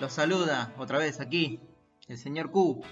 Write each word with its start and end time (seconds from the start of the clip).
Los 0.00 0.12
saluda 0.12 0.72
otra 0.76 0.98
vez 0.98 1.20
aquí 1.20 1.60
el 2.08 2.18
señor 2.18 2.50
Q, 2.50 2.82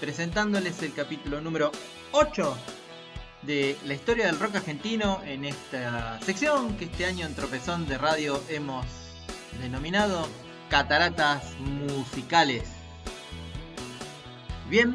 presentándoles 0.00 0.82
el 0.82 0.94
capítulo 0.94 1.42
número 1.42 1.70
8 2.12 2.56
de 3.42 3.76
la 3.84 3.94
historia 3.94 4.26
del 4.26 4.40
rock 4.40 4.56
argentino 4.56 5.20
en 5.24 5.44
esta 5.44 6.18
sección 6.22 6.76
que 6.78 6.86
este 6.86 7.04
año 7.04 7.26
en 7.26 7.34
Tropezón 7.34 7.86
de 7.86 7.98
Radio 7.98 8.42
hemos 8.48 8.86
denominado 9.60 10.26
Cataratas 10.70 11.54
Musicales. 11.60 12.64
Bien, 14.70 14.94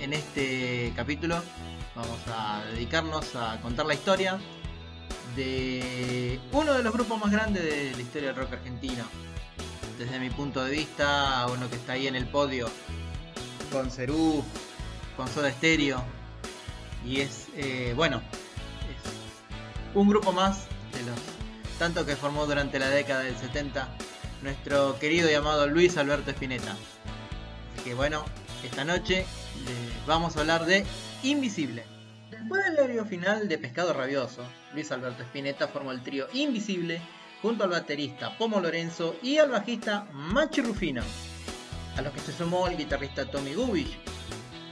en 0.00 0.14
este 0.14 0.94
capítulo 0.96 1.42
vamos 1.94 2.20
a 2.28 2.64
dedicarnos 2.72 3.36
a 3.36 3.60
contar 3.60 3.84
la 3.84 3.94
historia 3.94 4.38
de 5.36 6.40
uno 6.52 6.72
de 6.72 6.82
los 6.82 6.92
grupos 6.92 7.20
más 7.20 7.30
grandes 7.30 7.62
de 7.62 7.92
la 7.92 8.02
historia 8.02 8.28
del 8.28 8.36
rock 8.36 8.54
argentino, 8.54 9.04
desde 9.98 10.18
mi 10.18 10.30
punto 10.30 10.64
de 10.64 10.70
vista, 10.70 11.46
uno 11.52 11.68
que 11.70 11.76
está 11.76 11.92
ahí 11.92 12.06
en 12.06 12.16
el 12.16 12.26
podio, 12.26 12.68
con 13.72 13.90
Cerú, 13.90 14.44
con 15.16 15.28
Soda 15.28 15.50
Stereo, 15.50 16.02
y 17.04 17.20
es, 17.20 17.46
eh, 17.56 17.92
bueno, 17.96 18.18
es 18.18 19.94
un 19.94 20.08
grupo 20.08 20.32
más 20.32 20.66
de 20.92 21.02
los 21.02 21.18
tantos 21.78 22.06
que 22.06 22.16
formó 22.16 22.46
durante 22.46 22.78
la 22.78 22.88
década 22.88 23.20
del 23.20 23.36
70 23.36 23.88
nuestro 24.42 24.98
querido 24.98 25.30
llamado 25.30 25.66
Luis 25.66 25.96
Alberto 25.96 26.30
Espineta. 26.30 26.72
Así 26.72 27.84
que 27.84 27.94
bueno, 27.94 28.24
esta 28.64 28.84
noche 28.84 29.26
vamos 30.06 30.36
a 30.36 30.40
hablar 30.40 30.66
de 30.66 30.84
Invisible. 31.22 31.84
Después 32.30 32.64
del 32.64 32.74
labio 32.74 33.04
final 33.04 33.48
de 33.48 33.58
Pescado 33.58 33.92
Rabioso, 33.92 34.42
Luis 34.74 34.90
Alberto 34.92 35.22
Espineta 35.22 35.68
formó 35.68 35.92
el 35.92 36.02
trío 36.02 36.26
Invisible 36.32 37.00
junto 37.46 37.62
al 37.62 37.70
baterista 37.70 38.36
Pomo 38.36 38.58
Lorenzo 38.58 39.14
y 39.22 39.38
al 39.38 39.52
bajista 39.52 40.08
Machi 40.12 40.62
Rufino, 40.62 41.02
a 41.96 42.02
los 42.02 42.12
que 42.12 42.18
se 42.18 42.32
sumó 42.32 42.66
el 42.66 42.76
guitarrista 42.76 43.24
Tommy 43.30 43.54
Gubich 43.54 43.96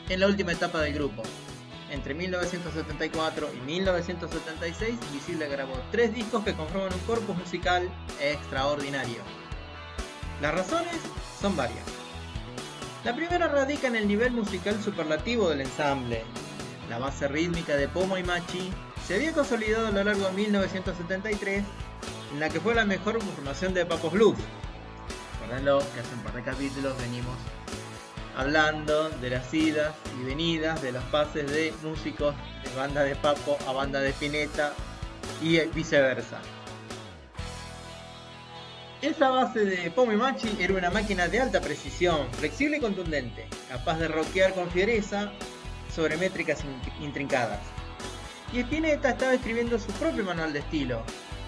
en 0.09 0.19
la 0.19 0.27
última 0.27 0.51
etapa 0.51 0.81
del 0.81 0.95
grupo. 0.95 1.23
Entre 1.93 2.15
1974 2.15 3.51
y 3.55 3.61
1976, 3.61 4.99
Invisible 5.13 5.47
grabó 5.47 5.75
tres 5.93 6.13
discos 6.13 6.43
que 6.43 6.55
conforman 6.55 6.93
un 6.93 6.99
corpus 7.07 7.37
musical 7.37 7.89
extraordinario. 8.21 9.23
Las 10.43 10.55
razones 10.55 10.97
son 11.41 11.57
varias. 11.57 11.85
La 13.05 13.15
primera 13.15 13.47
radica 13.47 13.87
en 13.87 13.95
el 13.95 14.09
nivel 14.09 14.33
musical 14.33 14.83
superlativo 14.83 15.49
del 15.49 15.61
ensamble. 15.61 16.25
La 16.91 16.99
base 16.99 17.29
rítmica 17.29 17.77
de 17.77 17.87
Pomo 17.87 18.19
y 18.19 18.25
Machi 18.25 18.73
se 19.07 19.15
había 19.15 19.33
consolidado 19.33 19.87
a 19.87 19.91
lo 19.93 20.03
largo 20.03 20.27
de 20.27 20.33
1973 20.33 21.63
en 22.35 22.41
la 22.41 22.49
que 22.49 22.59
fue 22.59 22.75
la 22.75 22.85
mejor 22.85 23.23
formación 23.23 23.75
de 23.75 23.87
Papos 23.87 24.13
Blues. 24.13 24.37
Recuerdenlo 25.41 25.79
que 25.79 26.01
hace 26.01 26.15
un 26.15 26.21
par 26.23 26.35
de 26.35 26.43
capítulos 26.43 26.99
venimos 26.99 27.37
hablando 28.37 29.09
de 29.09 29.31
las 29.31 29.55
idas 29.55 29.95
y 30.21 30.25
venidas 30.25 30.83
de 30.83 30.91
los 30.91 31.05
pases 31.05 31.49
de 31.49 31.73
músicos 31.85 32.35
de 32.65 32.75
banda 32.75 33.05
de 33.05 33.15
Papo 33.15 33.57
a 33.69 33.73
banda 33.73 34.01
de 34.01 34.13
Pineta 34.15 34.73
y 35.41 35.61
viceversa. 35.67 36.41
Esa 39.01 39.31
base 39.31 39.65
de 39.65 39.91
Pomo 39.93 40.13
y 40.13 40.17
Machi 40.17 40.57
era 40.59 40.75
una 40.75 40.91
máquina 40.91 41.29
de 41.29 41.41
alta 41.41 41.61
precisión, 41.61 42.27
flexible 42.33 42.79
y 42.79 42.81
contundente, 42.81 43.47
capaz 43.69 43.99
de 43.99 44.09
rockear 44.09 44.55
con 44.55 44.69
fiereza 44.73 45.31
sobre 45.95 46.17
métricas 46.17 46.65
intrincadas. 47.01 47.61
Y 48.53 48.59
Spinetta 48.61 49.11
estaba 49.11 49.35
escribiendo 49.35 49.79
su 49.79 49.93
propio 49.93 50.25
manual 50.25 50.53
de 50.53 50.61
estilo, 50.61 51.05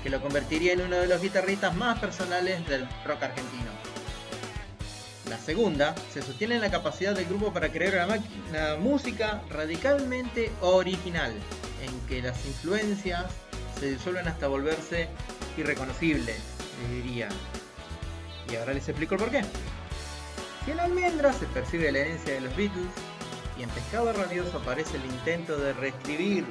que 0.06 0.10
lo 0.10 0.20
convertiría 0.20 0.74
en 0.74 0.82
uno 0.82 0.98
de 0.98 1.08
los 1.08 1.20
guitarristas 1.20 1.74
más 1.74 1.98
personales 1.98 2.64
del 2.68 2.86
rock 3.04 3.24
argentino. 3.24 3.72
La 5.28 5.36
segunda 5.36 5.96
se 6.14 6.22
sostiene 6.22 6.54
en 6.54 6.60
la 6.60 6.70
capacidad 6.70 7.12
del 7.12 7.24
grupo 7.24 7.52
para 7.52 7.72
crear 7.72 8.06
una, 8.06 8.76
música 8.76 9.42
radicalmente 9.50 10.52
original, 10.60 11.32
en 11.82 12.06
que 12.06 12.22
las 12.22 12.46
influencias 12.46 13.24
se 13.80 13.90
disuelven 13.90 14.28
hasta 14.28 14.46
volverse 14.46 15.08
irreconocibles, 15.56 16.38
diría. 16.88 17.28
Y 18.48 18.54
ahora 18.54 18.74
les 18.74 18.88
explico 18.88 19.16
el 19.16 19.20
porqué. 19.22 19.42
Si 20.64 20.70
en 20.70 20.78
Almendra 20.78 21.32
se 21.32 21.46
percibe 21.46 21.90
la 21.90 21.98
herencia 21.98 22.34
de 22.34 22.42
los 22.42 22.56
Beatles, 22.56 22.92
y 23.58 23.64
en 23.64 23.70
Pescado 23.70 24.12
Radioso 24.12 24.58
aparece 24.58 24.98
el 24.98 25.04
intento 25.06 25.58
de 25.58 25.72
reescribir 25.72 26.44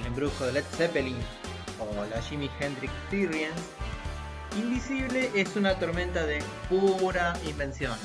el 0.00 0.06
embrujo 0.06 0.46
de 0.46 0.52
Led 0.52 0.64
Zeppelin 0.76 1.16
o 1.80 2.04
la 2.06 2.20
Jimi 2.22 2.50
Hendrix 2.60 2.92
Experience, 2.92 3.62
Invisible 4.58 5.30
es 5.34 5.54
una 5.54 5.78
tormenta 5.78 6.24
de 6.24 6.38
pura 6.70 7.34
invención. 7.46 7.98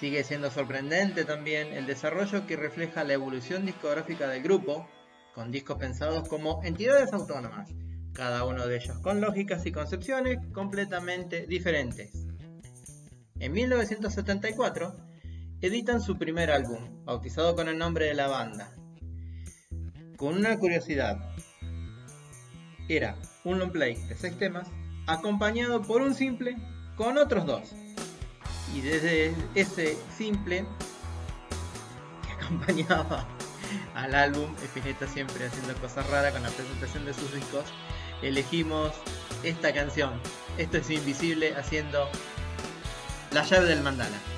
Sigue 0.00 0.24
siendo 0.24 0.50
sorprendente 0.50 1.26
también 1.26 1.68
el 1.74 1.86
desarrollo 1.86 2.46
que 2.46 2.56
refleja 2.56 3.04
la 3.04 3.12
evolución 3.12 3.66
discográfica 3.66 4.26
del 4.26 4.42
grupo, 4.42 4.88
con 5.34 5.50
discos 5.50 5.76
pensados 5.76 6.28
como 6.28 6.62
entidades 6.64 7.12
autónomas, 7.12 7.68
cada 8.14 8.44
uno 8.44 8.66
de 8.66 8.76
ellos 8.76 8.98
con 9.00 9.20
lógicas 9.20 9.66
y 9.66 9.72
concepciones 9.72 10.38
completamente 10.52 11.46
diferentes. 11.46 12.12
En 13.38 13.52
1974 13.52 14.96
editan 15.60 16.00
su 16.00 16.16
primer 16.16 16.50
álbum, 16.50 17.04
bautizado 17.04 17.54
con 17.54 17.68
el 17.68 17.76
nombre 17.76 18.06
de 18.06 18.14
la 18.14 18.28
banda. 18.28 18.72
Con 20.16 20.36
una 20.36 20.58
curiosidad, 20.58 21.18
era 22.88 23.16
un 23.44 23.58
long 23.58 23.70
play 23.70 23.96
de 24.08 24.16
seis 24.16 24.36
temas 24.38 24.68
acompañado 25.06 25.82
por 25.82 26.02
un 26.02 26.14
simple 26.14 26.56
con 26.96 27.18
otros 27.18 27.46
dos. 27.46 27.72
Y 28.74 28.80
desde 28.80 29.34
ese 29.54 29.96
simple 30.16 30.64
que 32.26 32.32
acompañaba 32.44 33.26
al 33.94 34.14
álbum, 34.14 34.54
Espineta 34.62 35.06
siempre 35.06 35.46
haciendo 35.46 35.74
cosas 35.80 36.08
raras 36.10 36.32
con 36.32 36.42
la 36.42 36.50
presentación 36.50 37.04
de 37.04 37.14
sus 37.14 37.32
discos, 37.32 37.64
elegimos 38.22 38.92
esta 39.42 39.72
canción. 39.72 40.12
Esto 40.58 40.78
es 40.78 40.90
Invisible 40.90 41.54
haciendo 41.56 42.08
la 43.32 43.42
llave 43.44 43.66
del 43.66 43.82
mandala. 43.82 44.33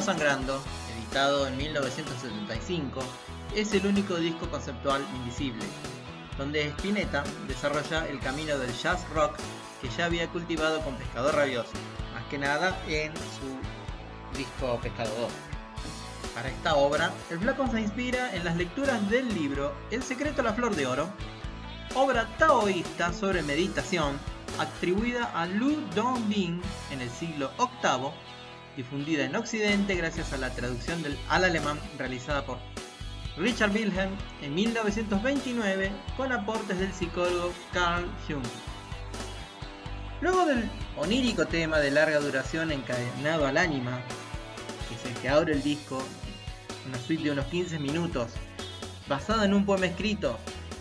Sangrando, 0.00 0.60
editado 0.96 1.46
en 1.46 1.56
1975, 1.58 3.00
es 3.54 3.74
el 3.74 3.86
único 3.86 4.16
disco 4.16 4.48
conceptual 4.48 5.04
invisible, 5.16 5.64
donde 6.38 6.68
Spinetta 6.68 7.22
desarrolla 7.46 8.06
el 8.08 8.18
camino 8.20 8.56
del 8.58 8.72
jazz 8.72 9.06
rock 9.10 9.36
que 9.82 9.90
ya 9.90 10.06
había 10.06 10.28
cultivado 10.28 10.80
con 10.80 10.96
Pescador 10.96 11.34
Rabioso, 11.34 11.72
más 12.14 12.24
que 12.30 12.38
nada 12.38 12.80
en 12.88 13.12
su 13.14 14.38
disco 14.38 14.78
Pescado 14.82 15.10
2. 15.20 15.30
Para 16.34 16.48
esta 16.48 16.76
obra, 16.76 17.12
el 17.30 17.38
flaco 17.38 17.66
se 17.70 17.80
inspira 17.80 18.34
en 18.34 18.44
las 18.44 18.56
lecturas 18.56 19.10
del 19.10 19.28
libro 19.34 19.74
El 19.90 20.02
secreto 20.02 20.40
a 20.40 20.44
la 20.44 20.54
flor 20.54 20.74
de 20.76 20.86
oro, 20.86 21.10
obra 21.94 22.26
taoísta 22.38 23.12
sobre 23.12 23.42
meditación 23.42 24.18
atribuida 24.58 25.30
a 25.34 25.46
Lu 25.46 25.76
Dongbing 25.94 26.60
en 26.90 27.00
el 27.00 27.10
siglo 27.10 27.50
VIII, 27.58 28.12
difundida 28.80 29.24
en 29.24 29.36
Occidente 29.36 29.94
gracias 29.94 30.32
a 30.32 30.38
la 30.38 30.48
traducción 30.48 31.02
del, 31.02 31.14
al 31.28 31.44
alemán 31.44 31.78
realizada 31.98 32.46
por 32.46 32.56
Richard 33.36 33.72
Wilhelm 33.72 34.10
en 34.40 34.54
1929 34.54 35.92
con 36.16 36.32
aportes 36.32 36.78
del 36.78 36.90
psicólogo 36.90 37.52
Carl 37.74 38.06
Jung. 38.26 38.42
Luego 40.22 40.46
del 40.46 40.64
onírico 40.96 41.46
tema 41.46 41.78
de 41.78 41.90
larga 41.90 42.20
duración 42.20 42.72
encadenado 42.72 43.46
al 43.46 43.58
ánima, 43.58 44.00
que 44.88 44.94
es 44.94 45.14
el 45.14 45.20
que 45.20 45.28
abre 45.28 45.52
el 45.52 45.62
disco, 45.62 46.02
una 46.88 46.98
suite 46.98 47.24
de 47.24 47.32
unos 47.32 47.46
15 47.46 47.78
minutos, 47.80 48.32
basada 49.06 49.44
en 49.44 49.52
un 49.52 49.66
poema 49.66 49.86
escrito 49.86 50.38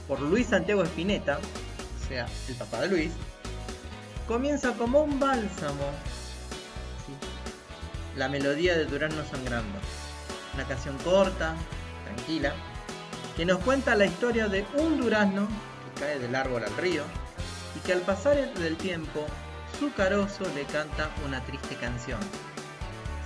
por 0.08 0.22
Luis 0.22 0.48
Santiago 0.48 0.84
Espineta, 0.84 1.38
o 1.38 2.08
sea, 2.08 2.28
el 2.48 2.56
papá 2.56 2.80
de 2.82 2.88
Luis, 2.88 3.12
comienza 4.26 4.72
como 4.76 5.02
un 5.04 5.20
bálsamo 5.20 5.84
la 8.20 8.28
melodía 8.28 8.78
de 8.78 8.84
Durazno 8.84 9.24
Sangrando. 9.24 9.80
Una 10.54 10.66
canción 10.66 10.98
corta, 11.06 11.56
tranquila, 12.04 12.54
que 13.38 13.46
nos 13.46 13.60
cuenta 13.60 13.96
la 13.96 14.06
historia 14.06 14.50
de 14.50 14.66
un 14.76 15.00
durazno 15.00 15.48
que 15.48 16.02
cae 16.02 16.20
del 16.20 16.36
árbol 16.36 16.66
al 16.66 16.76
río 16.76 17.04
y 17.78 17.80
que 17.88 17.94
al 17.94 18.02
pasar 18.02 18.54
del 18.56 18.76
tiempo 18.76 19.26
su 19.80 19.94
carozo 19.94 20.44
le 20.54 20.66
canta 20.66 21.10
una 21.26 21.40
triste 21.46 21.76
canción. 21.76 22.20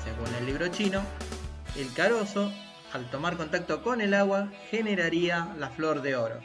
Según 0.03 0.31
el 0.35 0.45
libro 0.45 0.67
chino, 0.67 1.01
el 1.75 1.91
carozo, 1.93 2.51
al 2.93 3.09
tomar 3.09 3.35
contacto 3.35 3.81
con 3.81 3.99
el 3.99 4.13
agua, 4.13 4.51
generaría 4.69 5.55
la 5.57 5.71
flor 5.71 6.03
de 6.03 6.15
oro. 6.17 6.39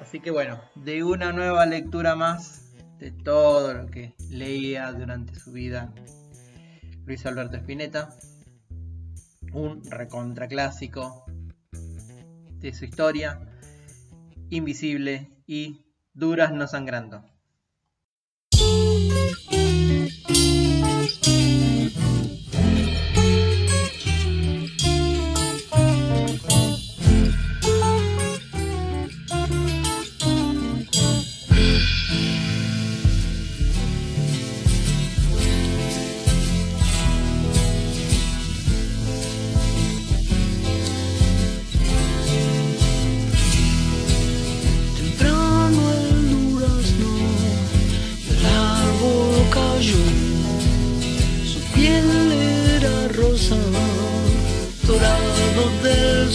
Así 0.00 0.18
que 0.18 0.32
bueno, 0.32 0.60
de 0.74 1.04
una 1.04 1.32
nueva 1.32 1.64
lectura 1.64 2.16
más 2.16 2.72
de 2.98 3.12
todo 3.12 3.72
lo 3.72 3.86
que 3.86 4.14
leía 4.30 4.90
durante 4.90 5.38
su 5.38 5.52
vida 5.52 5.92
Luis 7.10 7.26
Alberto 7.26 7.56
Spinetta, 7.56 8.08
un 9.52 9.82
recontraclásico 9.90 11.24
de 12.60 12.72
su 12.72 12.84
historia, 12.84 13.40
invisible 14.48 15.28
y 15.44 15.84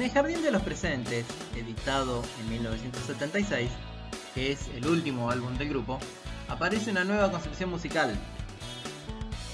el 0.00 0.10
Jardín 0.10 0.42
de 0.42 0.50
los 0.50 0.62
Presentes, 0.62 1.26
editado 1.54 2.22
en 2.40 2.48
1976, 2.48 3.70
que 4.34 4.52
es 4.52 4.68
el 4.68 4.86
último 4.86 5.30
álbum 5.30 5.56
del 5.58 5.68
grupo, 5.68 5.98
aparece 6.48 6.90
una 6.90 7.04
nueva 7.04 7.30
concepción 7.30 7.68
musical. 7.68 8.14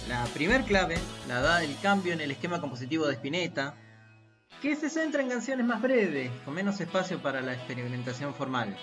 La 0.08 0.24
primer 0.26 0.62
clave 0.62 0.96
la 1.26 1.40
da 1.40 1.64
el 1.64 1.76
cambio 1.80 2.12
en 2.12 2.20
el 2.20 2.30
esquema 2.30 2.60
compositivo 2.60 3.06
de 3.06 3.14
Spinetta, 3.14 3.74
que 4.62 4.76
se 4.76 4.90
centra 4.90 5.22
en 5.22 5.28
canciones 5.28 5.66
más 5.66 5.82
breves, 5.82 6.30
con 6.44 6.54
menos 6.54 6.80
espacio 6.80 7.20
para 7.20 7.40
la 7.40 7.54
experimentación 7.54 8.32
formal. 8.32 8.76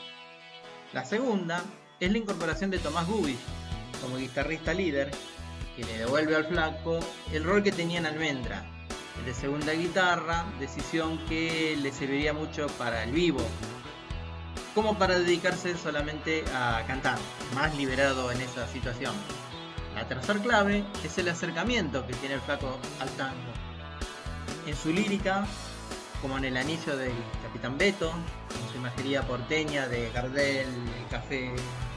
La 0.91 1.05
segunda 1.05 1.63
es 2.01 2.11
la 2.11 2.17
incorporación 2.17 2.69
de 2.69 2.79
Tomás 2.79 3.07
Gubis 3.07 3.39
como 4.01 4.17
guitarrista 4.17 4.73
líder, 4.73 5.11
que 5.75 5.83
le 5.83 5.97
devuelve 5.97 6.35
al 6.35 6.45
flaco 6.45 6.99
el 7.31 7.43
rol 7.43 7.63
que 7.63 7.71
tenía 7.71 7.99
en 7.99 8.05
Almendra, 8.05 8.63
de 9.25 9.33
segunda 9.33 9.73
guitarra, 9.73 10.45
decisión 10.59 11.17
que 11.27 11.77
le 11.81 11.91
serviría 11.91 12.33
mucho 12.33 12.67
para 12.77 13.03
el 13.03 13.11
vivo, 13.11 13.41
como 14.75 14.97
para 14.97 15.19
dedicarse 15.19 15.77
solamente 15.77 16.43
a 16.53 16.83
cantar, 16.87 17.17
más 17.55 17.75
liberado 17.75 18.31
en 18.31 18.41
esa 18.41 18.67
situación. 18.67 19.13
La 19.95 20.07
tercera 20.07 20.39
clave 20.39 20.83
es 21.03 21.17
el 21.17 21.29
acercamiento 21.29 22.05
que 22.07 22.13
tiene 22.15 22.35
el 22.35 22.41
flaco 22.41 22.77
al 22.99 23.09
tango. 23.11 23.51
En 24.65 24.75
su 24.75 24.91
lírica, 24.91 25.45
como 26.21 26.37
en 26.37 26.45
el 26.45 26.57
anillo 26.57 26.97
del 26.97 27.13
Capitán 27.43 27.77
Beto, 27.77 28.11
en 28.11 28.71
su 28.71 28.77
imagería 28.77 29.21
porteña 29.21 29.87
de 29.87 30.09
Gardel, 30.11 30.67
el 30.67 31.07
Café, 31.09 31.51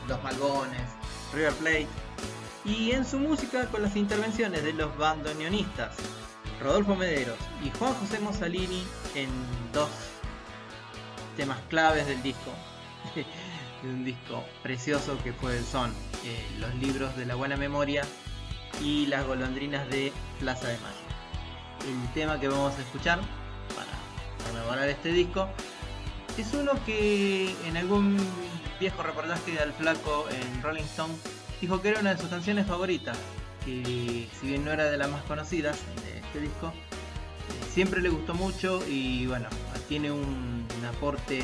Los 0.08 0.22
Malbones, 0.22 0.82
River 1.32 1.54
Plate, 1.54 1.88
y 2.66 2.92
en 2.92 3.04
su 3.04 3.18
música 3.18 3.66
con 3.66 3.82
las 3.82 3.96
intervenciones 3.96 4.64
de 4.64 4.72
los 4.72 4.96
bandoneonistas, 4.98 5.96
Rodolfo 6.60 6.96
Mederos 6.96 7.38
y 7.64 7.70
Juan 7.78 7.94
José 7.94 8.18
Mossalini 8.20 8.84
en 9.14 9.28
dos 9.72 9.88
temas 11.36 11.58
claves 11.68 12.06
del 12.06 12.22
disco. 12.22 12.50
de 13.82 13.88
un 13.90 14.04
disco 14.04 14.42
precioso 14.62 15.18
que 15.22 15.32
fue 15.32 15.60
son 15.62 15.92
eh, 16.24 16.44
Los 16.58 16.74
libros 16.76 17.14
de 17.16 17.26
la 17.26 17.34
buena 17.34 17.56
memoria 17.56 18.02
y 18.82 19.06
Las 19.06 19.26
golondrinas 19.26 19.88
de 19.88 20.12
Plaza 20.40 20.68
de 20.68 20.78
Mayo. 20.78 20.96
El 21.86 22.12
tema 22.14 22.40
que 22.40 22.48
vamos 22.48 22.74
a 22.76 22.80
escuchar 22.80 23.20
para 23.74 24.50
rememorar 24.50 24.88
este 24.88 25.10
disco 25.10 25.48
es 26.36 26.52
uno 26.54 26.72
que 26.84 27.54
en 27.66 27.76
algún 27.76 28.16
viejo 28.80 29.02
reportaje 29.02 29.52
del 29.52 29.72
flaco 29.72 30.26
en 30.30 30.62
Rolling 30.62 30.84
Stone 30.84 31.14
dijo 31.60 31.80
que 31.80 31.88
era 31.90 32.00
una 32.00 32.14
de 32.14 32.20
sus 32.20 32.28
canciones 32.28 32.66
favoritas, 32.66 33.16
que 33.64 34.28
si 34.40 34.46
bien 34.46 34.64
no 34.64 34.72
era 34.72 34.84
de 34.84 34.96
las 34.96 35.10
más 35.10 35.22
conocidas, 35.24 35.78
este 36.14 36.40
disco. 36.40 36.68
Eh, 36.68 37.66
siempre 37.72 38.00
le 38.00 38.08
gustó 38.08 38.34
mucho 38.34 38.80
y 38.88 39.26
bueno, 39.26 39.48
tiene 39.88 40.10
un, 40.10 40.66
aporte 40.88 41.42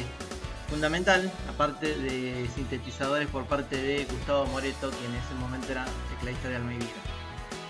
fundamental, 0.69 1.31
aparte 1.49 1.97
de 1.97 2.49
sintetizadores 2.55 3.29
por 3.29 3.45
parte 3.47 3.77
de 3.77 4.05
Gustavo 4.05 4.47
Moreto, 4.47 4.91
que 4.91 5.05
en 5.07 5.15
ese 5.15 5.35
momento 5.41 5.73
era 5.73 5.85
tecladista 6.11 6.49
de 6.49 6.59
Vida. 6.61 6.87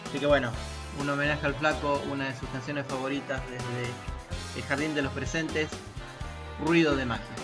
Así 0.09 0.19
que 0.19 0.27
bueno, 0.27 0.51
un 1.01 1.09
homenaje 1.09 1.47
al 1.47 1.55
flaco, 1.55 2.03
una 2.11 2.29
de 2.29 2.39
sus 2.39 2.49
canciones 2.51 2.87
favoritas 2.87 3.41
desde 3.49 3.91
El 4.57 4.63
Jardín 4.65 4.95
de 4.95 5.03
los 5.03 5.13
Presentes, 5.13 5.69
Ruido 6.65 6.95
de 6.95 7.07
Magia. 7.07 7.42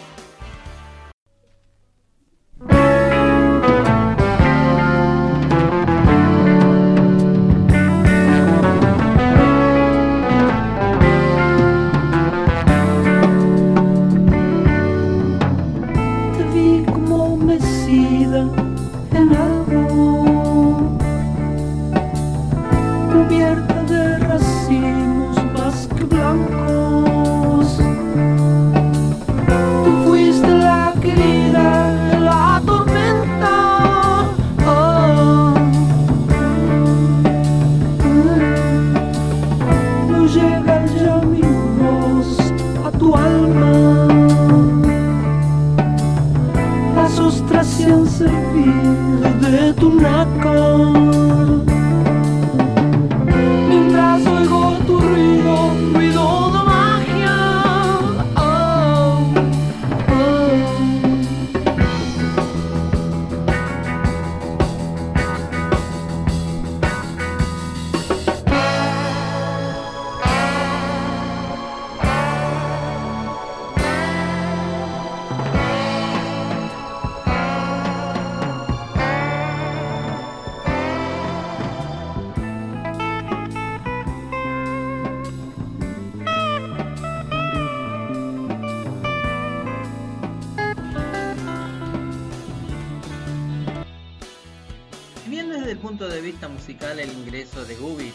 El 96.06 97.12
ingreso 97.12 97.64
de 97.64 97.74
Gubish 97.74 98.14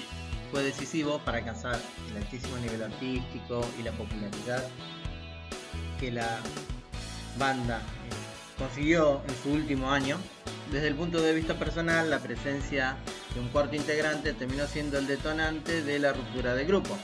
fue 0.51 0.63
decisivo 0.63 1.19
para 1.25 1.39
alcanzar 1.39 1.77
el 2.09 2.17
altísimo 2.17 2.55
nivel 2.57 2.81
artístico 2.81 3.67
y 3.77 3.83
la 3.83 3.91
popularidad 3.91 4.65
que 5.99 6.09
la 6.09 6.39
banda 7.37 7.79
eh, 7.79 8.57
consiguió 8.57 9.21
en 9.27 9.35
su 9.43 9.51
último 9.51 9.91
año. 9.91 10.17
Desde 10.71 10.87
el 10.87 10.95
punto 10.95 11.21
de 11.21 11.33
vista 11.33 11.55
personal, 11.55 12.09
la 12.09 12.19
presencia 12.19 12.95
de 13.33 13.41
un 13.41 13.49
cuarto 13.49 13.75
integrante 13.75 14.31
terminó 14.31 14.65
siendo 14.65 14.97
el 14.97 15.05
detonante 15.05 15.83
de 15.83 15.99
la 15.99 16.13
ruptura 16.13 16.55
del 16.55 16.67
grupo. 16.67 16.97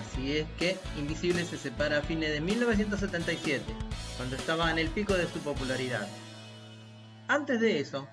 Así 0.00 0.36
es 0.36 0.48
que 0.58 0.78
Invisible 0.98 1.44
se 1.44 1.56
separa 1.56 1.98
a 1.98 2.02
fines 2.02 2.32
de 2.32 2.40
1977, 2.40 3.62
cuando 4.16 4.34
estaba 4.34 4.68
en 4.72 4.80
el 4.80 4.88
pico 4.88 5.14
de 5.14 5.28
su 5.28 5.38
popularidad. 5.38 6.08
Antes 7.28 7.60
de 7.60 7.78
eso, 7.78 8.08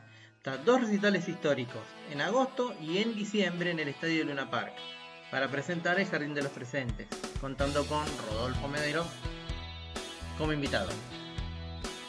dos 0.65 0.82
recitales 0.82 1.27
históricos, 1.27 1.82
en 2.12 2.22
agosto 2.22 2.74
y 2.82 3.00
en 3.00 3.15
diciembre 3.15 3.72
en 3.72 3.79
el 3.79 3.89
Estadio 3.89 4.24
Luna 4.24 4.50
Park, 4.50 4.74
para 5.29 5.50
presentar 5.50 6.00
el 6.00 6.08
Jardín 6.08 6.34
de 6.34 6.44
los 6.44 6.51
Presentes, 6.51 7.08
contando 7.41 7.86
con 7.86 8.06
Rodolfo 8.29 8.67
Medero 8.67 9.06
como 10.38 10.53
invitado. 10.53 10.89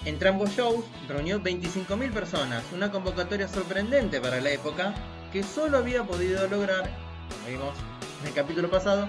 Entre 0.05 0.29
ambos 0.29 0.51
shows 0.51 0.85
reunió 1.09 1.41
25.000 1.41 2.13
personas, 2.13 2.63
una 2.73 2.93
convocatoria 2.93 3.49
sorprendente 3.49 4.21
para 4.21 4.41
la 4.41 4.51
época 4.51 4.95
que 5.33 5.43
solo 5.43 5.79
había 5.79 6.05
podido 6.05 6.47
lograr, 6.47 6.89
como 7.29 7.49
vimos 7.49 7.75
en 8.21 8.29
el 8.29 8.35
capítulo 8.35 8.71
pasado, 8.71 9.09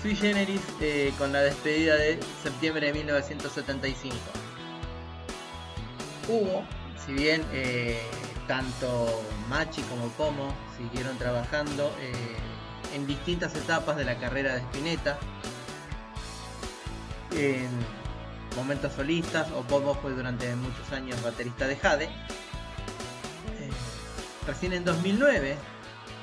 Sui 0.00 0.16
Generis 0.16 0.62
eh, 0.80 1.12
con 1.18 1.32
la 1.32 1.42
despedida 1.42 1.94
de 1.96 2.18
septiembre 2.42 2.86
de 2.86 2.92
1975. 2.94 4.16
Hubo, 6.28 6.64
si 7.04 7.12
bien 7.12 7.44
eh, 7.52 8.00
tanto 8.50 9.22
Machi 9.48 9.80
como 9.82 10.08
Como 10.14 10.52
siguieron 10.76 11.16
trabajando 11.18 11.94
eh, 12.00 12.12
en 12.96 13.06
distintas 13.06 13.54
etapas 13.54 13.96
de 13.96 14.04
la 14.04 14.16
carrera 14.18 14.54
de 14.54 14.58
Spinetta. 14.62 15.20
En 17.30 17.68
momentos 18.56 18.92
solistas, 18.94 19.52
o 19.52 19.62
Pomo 19.62 19.94
fue 19.94 20.10
durante 20.14 20.52
muchos 20.56 20.90
años 20.90 21.22
baterista 21.22 21.68
de 21.68 21.76
Jade. 21.76 22.04
Eh, 22.06 23.70
recién 24.48 24.72
en 24.72 24.84
2009, 24.84 25.56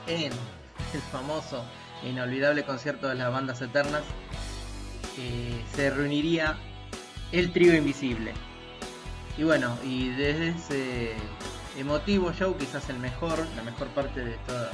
en 0.07 0.34
el 0.34 1.01
famoso 1.10 1.63
e 2.03 2.10
inolvidable 2.10 2.65
concierto 2.65 3.07
de 3.07 3.15
las 3.15 3.31
bandas 3.31 3.62
eternas, 3.62 4.03
eh, 5.17 5.63
se 5.74 5.91
reuniría 5.91 6.57
el 7.31 7.53
trío 7.53 7.74
invisible. 7.74 8.34
Y 9.38 9.43
bueno, 9.43 9.77
y 9.81 10.10
desde 10.10 10.50
ese 10.50 11.15
emotivo 11.77 12.34
show, 12.34 12.57
quizás 12.57 12.89
el 12.89 13.00
mejor, 13.00 13.46
la 13.55 13.63
mejor 13.63 13.88
parte 13.89 14.24
de 14.24 14.36
toda, 14.48 14.72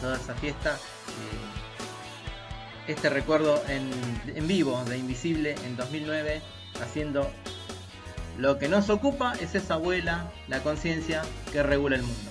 toda 0.00 0.16
esa 0.16 0.34
fiesta. 0.34 0.76
Eh, 0.76 2.92
este 2.92 3.10
recuerdo 3.10 3.62
en, 3.68 3.90
en 4.34 4.48
vivo 4.48 4.82
de 4.84 4.96
Invisible 4.96 5.54
en 5.64 5.76
2009, 5.76 6.40
haciendo 6.82 7.30
lo 8.38 8.58
que 8.58 8.68
nos 8.68 8.88
ocupa 8.88 9.34
es 9.40 9.54
esa 9.54 9.74
abuela, 9.74 10.30
la 10.46 10.62
conciencia 10.62 11.22
que 11.52 11.62
regula 11.62 11.96
el 11.96 12.02
mundo. 12.02 12.30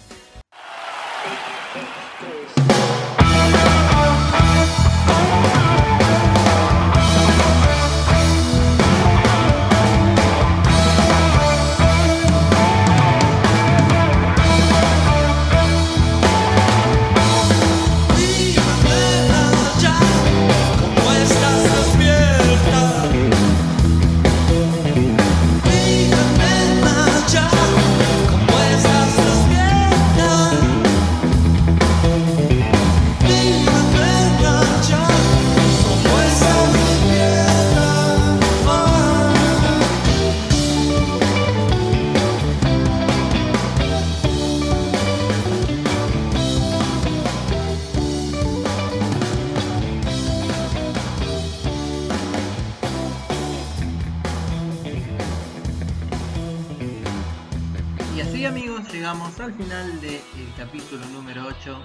Al 59.44 59.54
final 59.54 60.02
del 60.02 60.20
capítulo 60.58 61.06
número 61.08 61.46
8 61.46 61.78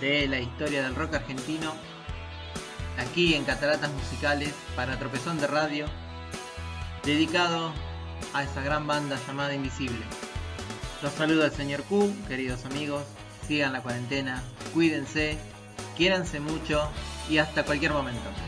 de 0.00 0.26
la 0.26 0.40
historia 0.40 0.82
del 0.82 0.96
rock 0.96 1.14
argentino, 1.14 1.72
aquí 2.98 3.34
en 3.34 3.44
Cataratas 3.44 3.92
Musicales 3.92 4.52
para 4.74 4.98
Tropezón 4.98 5.38
de 5.38 5.46
Radio, 5.46 5.86
dedicado 7.04 7.72
a 8.34 8.42
esa 8.42 8.60
gran 8.60 8.88
banda 8.88 9.16
llamada 9.24 9.54
Invisible. 9.54 10.04
Los 11.00 11.12
saludo 11.12 11.44
al 11.44 11.52
señor 11.52 11.84
Q, 11.84 12.12
queridos 12.26 12.64
amigos, 12.64 13.04
sigan 13.46 13.72
la 13.72 13.82
cuarentena, 13.82 14.42
cuídense, 14.74 15.38
quiéranse 15.96 16.40
mucho 16.40 16.90
y 17.30 17.38
hasta 17.38 17.64
cualquier 17.64 17.92
momento. 17.92 18.47